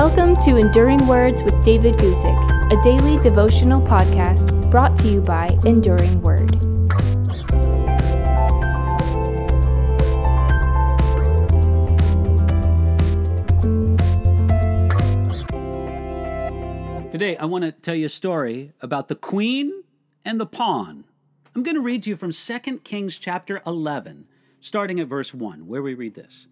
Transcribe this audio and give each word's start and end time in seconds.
Welcome 0.00 0.36
to 0.44 0.58
Enduring 0.58 1.08
Words 1.08 1.42
with 1.42 1.60
David 1.64 1.96
Guzik, 1.96 2.72
a 2.72 2.80
daily 2.84 3.18
devotional 3.18 3.80
podcast 3.80 4.70
brought 4.70 4.96
to 4.98 5.08
you 5.08 5.20
by 5.20 5.58
Enduring 5.64 6.22
Word. 6.22 6.52
Today, 17.10 17.36
I 17.36 17.46
want 17.46 17.64
to 17.64 17.72
tell 17.72 17.96
you 17.96 18.06
a 18.06 18.08
story 18.08 18.74
about 18.80 19.08
the 19.08 19.16
queen 19.16 19.82
and 20.24 20.40
the 20.40 20.46
pawn. 20.46 21.06
I'm 21.56 21.64
going 21.64 21.74
to 21.74 21.80
read 21.80 22.04
to 22.04 22.10
you 22.10 22.16
from 22.16 22.30
2 22.30 22.78
Kings 22.84 23.18
chapter 23.18 23.60
11, 23.66 24.28
starting 24.60 25.00
at 25.00 25.08
verse 25.08 25.34
1, 25.34 25.66
where 25.66 25.82
we 25.82 25.94
read 25.94 26.14
this. 26.14 26.46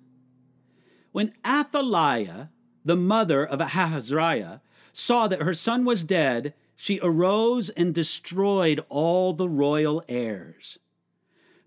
When 1.13 1.33
Athaliah, 1.47 2.51
the 2.87 2.97
mother 2.97 3.45
of 3.45 3.61
Ahaziah, 3.61 4.63
saw 4.93 5.27
that 5.29 5.43
her 5.43 5.55
son 5.55 5.85
was 5.85 6.05
dead, 6.05 6.55
she 6.77 7.01
arose 7.03 7.69
and 7.71 7.93
destroyed 7.93 8.81
all 8.89 9.33
the 9.33 9.49
royal 9.49 10.03
heirs. 10.09 10.79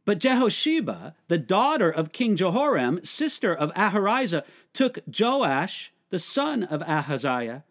But 0.06 0.20
Jehosheba, 0.20 1.14
the 1.28 1.38
daughter 1.38 1.92
of 1.92 2.14
King 2.14 2.38
Jehoram, 2.38 3.04
sister 3.04 3.54
of 3.54 3.72
Ahaziah, 3.76 4.46
took 4.74 5.00
Joash, 5.08 5.92
the 6.10 6.18
son 6.18 6.64
of 6.64 6.82
Ahaziah, 6.82 7.64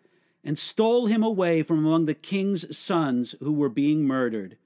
and 0.45 0.59
stole 0.59 1.07
him 1.07 1.23
away 1.23 1.63
from 1.63 1.79
among 1.79 2.05
the 2.05 2.15
king's 2.15 2.77
sons 2.77 3.35
who 3.41 3.53
were 3.53 3.71
being 3.71 4.05
murdered. 4.05 4.59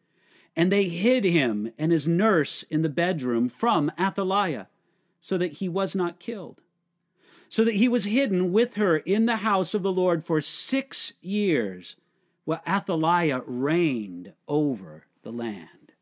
And 0.57 0.71
they 0.71 0.89
hid 0.89 1.25
him 1.25 1.73
and 1.79 1.93
his 1.93 2.09
nurse 2.09 2.65
in 2.65 2.83
the 2.83 2.89
bedroom 2.89 3.49
from 3.49 3.93
Athaliah, 3.99 4.69
so 5.21 5.39
that 5.39 5.53
he 5.53 5.69
was 5.69 5.95
not 5.95 6.19
killed. 6.19 6.61
So 7.53 7.65
that 7.65 7.75
he 7.75 7.87
was 7.87 8.05
hidden 8.05 8.51
with 8.51 8.77
her 8.77 8.97
in 8.97 9.27
the 9.27 9.37
house 9.37 9.75
of 9.75 9.83
the 9.83 9.93
Lord 9.93 10.25
for 10.25 10.41
six 10.41 11.13
years, 11.21 11.97
while 12.47 12.63
Athaliah 12.67 13.43
reigned 13.45 14.33
over 14.49 15.05
the 15.23 15.33
land. 15.33 15.93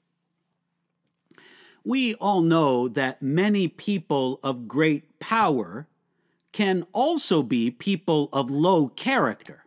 We 1.85 2.15
all 2.15 2.41
know 2.43 2.87
that 2.87 3.21
many 3.21 3.67
people 3.67 4.39
of 4.45 4.69
great 4.69 5.19
power 5.19 5.89
can 6.53 6.87
also 6.93 7.43
be 7.43 7.69
people 7.73 8.29
of 8.33 8.49
low 8.49 8.87
character. 8.87 9.65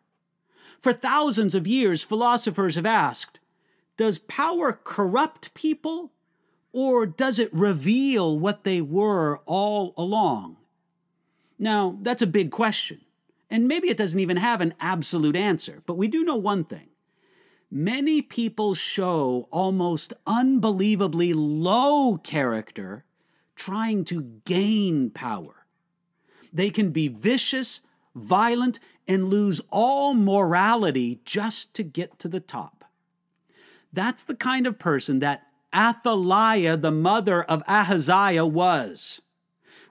For 0.80 0.94
thousands 0.94 1.54
of 1.54 1.68
years, 1.68 2.02
philosophers 2.02 2.76
have 2.76 2.86
asked 2.86 3.42
Does 3.98 4.20
power 4.20 4.72
corrupt 4.72 5.54
people, 5.54 6.14
or 6.72 7.06
does 7.06 7.40
it 7.40 7.54
reveal 7.54 8.40
what 8.40 8.64
they 8.64 8.80
were 8.80 9.40
all 9.46 9.94
along? 9.98 10.56
Now, 11.64 11.98
that's 12.02 12.22
a 12.22 12.28
big 12.28 12.52
question, 12.52 13.00
and 13.50 13.70
maybe 13.70 13.88
it 13.88 13.96
doesn't 13.96 14.20
even 14.20 14.36
have 14.36 14.60
an 14.60 14.74
absolute 14.82 15.38
answer, 15.38 15.82
but 15.86 15.96
we 15.96 16.10
do 16.10 16.26
know 16.26 16.36
one 16.36 16.66
thing. 16.66 16.90
Many 17.72 18.22
people 18.22 18.74
show 18.74 19.48
almost 19.50 20.12
unbelievably 20.28 21.32
low 21.32 22.18
character 22.18 23.06
trying 23.56 24.04
to 24.06 24.42
gain 24.44 25.10
power. 25.10 25.66
They 26.52 26.70
can 26.70 26.90
be 26.90 27.08
vicious, 27.08 27.80
violent, 28.14 28.82
and 29.08 29.30
lose 29.30 29.62
all 29.70 30.14
morality 30.14 31.22
just 31.24 31.74
to 31.76 31.84
get 31.84 32.20
to 32.20 32.28
the 32.28 32.42
top. 32.42 32.84
That's 33.94 34.24
the 34.24 34.36
kind 34.36 34.68
of 34.68 34.80
person 34.80 35.20
that 35.20 35.48
Athaliah, 35.74 36.76
the 36.76 36.92
mother 36.92 37.42
of 37.42 37.64
Ahaziah, 37.70 38.46
was. 38.46 39.22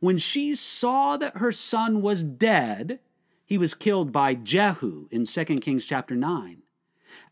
When 0.03 0.19
she 0.19 0.57
saw 0.57 1.17
that 1.19 1.37
her 1.37 1.53
son 1.53 2.03
was 2.03 2.25
dead, 2.25 2.99
he 3.47 3.57
was 3.57 3.73
killed 3.73 4.11
by 4.11 4.35
Jehu 4.35 5.07
in 5.13 5.27
2 5.27 5.45
Kings 5.61 5.87
chapter 5.87 6.17
9. 6.17 6.61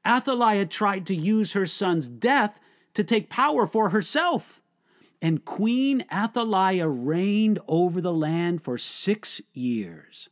Athaliah 0.07 0.67
tried 0.67 1.05
to 1.07 1.15
use 1.17 1.55
her 1.55 1.67
son's 1.67 2.07
death 2.07 2.61
to 2.95 3.03
take 3.03 3.29
power 3.29 3.67
for 3.67 3.89
herself. 3.89 4.63
And 5.21 5.45
Queen 5.45 6.05
Athaliah 6.15 6.87
reigned 6.87 7.59
over 7.67 8.01
the 8.01 8.13
land 8.13 8.63
for 8.63 8.79
six 8.79 9.43
years. 9.53 10.29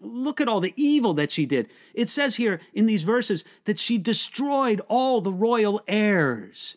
Look 0.00 0.40
at 0.40 0.48
all 0.48 0.58
the 0.58 0.74
evil 0.74 1.14
that 1.14 1.30
she 1.30 1.46
did. 1.46 1.68
It 1.94 2.08
says 2.08 2.34
here 2.34 2.60
in 2.74 2.86
these 2.86 3.04
verses 3.04 3.44
that 3.66 3.78
she 3.78 3.98
destroyed 3.98 4.80
all 4.88 5.20
the 5.20 5.32
royal 5.32 5.80
heirs. 5.86 6.76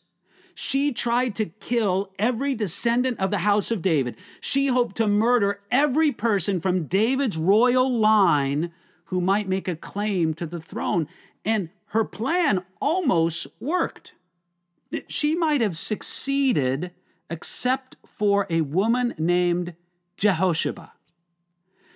She 0.61 0.91
tried 0.91 1.35
to 1.35 1.45
kill 1.45 2.11
every 2.19 2.53
descendant 2.53 3.17
of 3.17 3.31
the 3.31 3.37
house 3.37 3.71
of 3.71 3.81
David. 3.81 4.17
She 4.41 4.67
hoped 4.67 4.97
to 4.97 5.07
murder 5.07 5.61
every 5.71 6.11
person 6.11 6.59
from 6.59 6.83
David's 6.83 7.37
royal 7.37 7.89
line 7.89 8.73
who 9.05 9.21
might 9.21 9.47
make 9.47 9.69
a 9.69 9.77
claim 9.77 10.33
to 10.33 10.45
the 10.45 10.59
throne. 10.59 11.07
And 11.45 11.69
her 11.91 12.03
plan 12.03 12.65
almost 12.81 13.47
worked. 13.61 14.15
She 15.07 15.33
might 15.33 15.61
have 15.61 15.77
succeeded 15.77 16.91
except 17.29 17.95
for 18.05 18.45
a 18.49 18.59
woman 18.59 19.15
named 19.17 19.75
Jehosheba. 20.17 20.91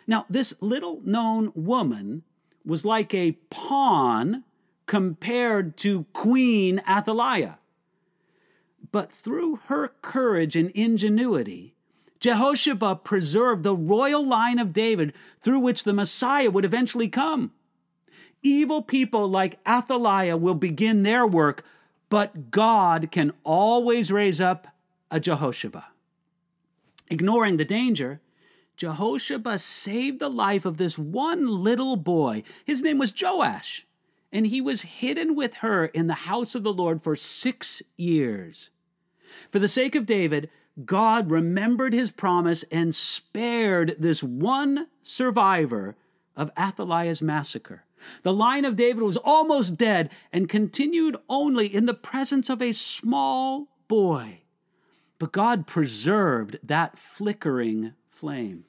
Now, 0.08 0.26
this 0.30 0.54
little 0.62 1.02
known 1.04 1.52
woman 1.54 2.24
was 2.66 2.86
like 2.86 3.14
a 3.14 3.34
pawn 3.50 4.46
compared 4.86 5.76
to 5.80 6.06
Queen 6.14 6.82
Athaliah. 6.90 7.60
But 8.94 9.12
through 9.12 9.56
her 9.66 9.88
courage 10.04 10.56
and 10.56 10.70
ingenuity, 10.70 11.74
Jehosheba 12.20 12.98
preserved 13.04 13.64
the 13.64 13.76
royal 13.76 14.24
line 14.24 14.60
of 14.60 14.72
David 14.72 15.14
through 15.42 15.62
which 15.62 15.84
the 15.84 15.94
Messiah 15.94 16.52
would 16.52 16.64
eventually 16.64 17.08
come. 17.10 17.52
Evil 18.44 18.84
people 18.84 19.28
like 19.28 19.58
Athaliah 19.68 20.38
will 20.38 20.54
begin 20.54 21.02
their 21.02 21.26
work, 21.26 21.66
but 22.10 22.52
God 22.52 23.10
can 23.10 23.34
always 23.44 24.12
raise 24.12 24.40
up 24.40 24.68
a 25.10 25.20
Jehosheba. 25.20 25.86
Ignoring 27.10 27.58
the 27.58 27.66
danger, 27.66 28.22
Jehosheba 28.78 29.58
saved 29.58 30.20
the 30.20 30.30
life 30.30 30.66
of 30.66 30.78
this 30.78 31.00
one 31.00 31.48
little 31.48 31.96
boy. 31.96 32.44
His 32.64 32.84
name 32.84 33.00
was 33.00 33.14
Joash, 33.20 33.88
and 34.32 34.46
he 34.46 34.62
was 34.62 34.84
hidden 34.84 35.36
with 35.36 35.56
her 35.56 35.86
in 35.86 36.06
the 36.06 36.14
house 36.14 36.54
of 36.54 36.62
the 36.62 36.74
Lord 36.74 37.02
for 37.02 37.16
six 37.16 37.82
years. 37.98 38.70
For 39.52 39.60
the 39.60 39.68
sake 39.68 39.96
of 39.96 40.06
David, 40.06 40.50
God 40.86 41.30
remembered 41.30 41.94
his 41.94 42.12
promise 42.12 42.64
and 42.72 42.96
spared 42.96 43.96
this 44.00 44.24
one 44.24 44.88
survivor 45.02 45.96
of 46.36 46.52
Athaliah's 46.58 47.22
massacre. 47.22 47.84
The 48.24 48.34
line 48.34 48.66
of 48.66 48.76
David 48.76 49.04
was 49.04 49.18
almost 49.18 49.78
dead 49.78 50.10
and 50.32 50.50
continued 50.50 51.16
only 51.30 51.68
in 51.68 51.86
the 51.86 51.94
presence 51.94 52.50
of 52.50 52.62
a 52.62 52.72
small 52.72 53.68
boy. 53.88 54.42
But 55.20 55.32
God 55.32 55.68
preserved 55.68 56.60
that 56.64 56.98
flickering 56.98 57.94
flame. 58.10 58.66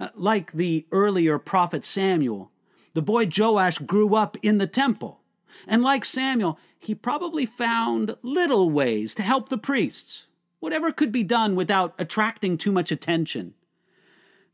Uh, 0.00 0.08
like 0.14 0.52
the 0.52 0.86
earlier 0.90 1.38
prophet 1.38 1.84
Samuel, 1.84 2.50
the 2.94 3.02
boy 3.02 3.28
Joash 3.36 3.78
grew 3.78 4.14
up 4.14 4.36
in 4.42 4.58
the 4.58 4.66
temple. 4.66 5.20
And 5.66 5.82
like 5.82 6.04
Samuel, 6.04 6.58
he 6.78 6.94
probably 6.94 7.46
found 7.46 8.16
little 8.22 8.70
ways 8.70 9.14
to 9.14 9.22
help 9.22 9.48
the 9.48 9.58
priests, 9.58 10.26
whatever 10.60 10.92
could 10.92 11.12
be 11.12 11.22
done 11.22 11.54
without 11.54 11.94
attracting 11.98 12.58
too 12.58 12.72
much 12.72 12.92
attention. 12.92 13.54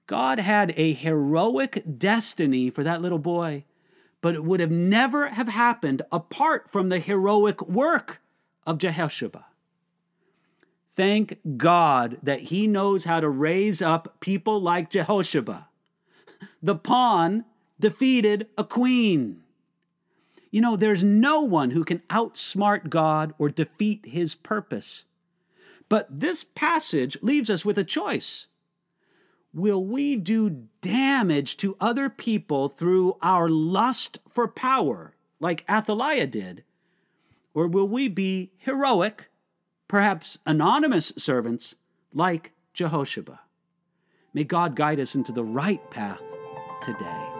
God 0.07 0.41
had 0.41 0.73
a 0.77 0.93
heroic 0.93 1.85
destiny 1.99 2.71
for 2.71 2.83
that 2.83 3.01
little 3.01 3.19
boy, 3.19 3.65
but 4.21 4.35
it 4.35 4.45
would 4.45 4.61
have 4.61 4.71
never 4.71 5.29
have 5.29 5.49
happened 5.49 6.03
apart 6.11 6.71
from 6.71 6.89
the 6.89 6.99
heroic 6.99 7.63
work 7.69 8.21
of 8.67 8.79
Jehosheba. 8.79 9.45
Thank 10.97 11.39
God 11.57 12.19
that 12.23 12.41
he 12.41 12.67
knows 12.67 13.05
how 13.05 13.21
to 13.21 13.29
raise 13.29 13.81
up 13.81 14.21
people 14.21 14.61
like 14.61 14.91
Jehosheba. 14.91 15.67
The 16.63 16.75
pawn 16.75 17.45
defeated 17.79 18.49
a 18.57 18.65
queen. 18.65 19.43
You 20.51 20.61
know, 20.61 20.77
there's 20.77 21.05
no 21.05 21.43
one 21.43 21.71
who 21.71 21.85
can 21.85 22.01
outsmart 22.09 22.89
God 22.89 23.35
or 23.39 23.49
defeat 23.49 24.07
his 24.07 24.35
purpose. 24.35 25.05
But 25.89 26.09
this 26.11 26.45
passage 26.45 27.17
leaves 27.23 27.51
us 27.51 27.65
with 27.65 27.79
a 27.79 27.85
choice. 27.85 28.47
Will 29.53 29.85
we 29.85 30.17
do 30.17 30.67
damage 30.81 31.57
to 31.59 31.77
other 31.81 32.09
people 32.09 32.69
through 32.69 33.17
our 33.23 33.49
lust 33.49 34.19
for 34.29 34.47
power, 34.47 35.15
like 35.41 35.65
Athaliah 35.69 36.27
did? 36.27 36.65
Or 37.55 37.67
will 37.67 37.89
we 37.89 38.09
be 38.09 38.53
heroic 38.59 39.31
perhaps 39.91 40.39
anonymous 40.47 41.13
servants 41.19 41.75
like 42.15 42.53
Jehosheba. 42.73 43.41
May 44.33 44.45
God 44.45 44.77
guide 44.77 45.01
us 45.01 45.17
into 45.17 45.33
the 45.33 45.43
right 45.43 45.83
path 45.91 46.23
today. 46.81 47.40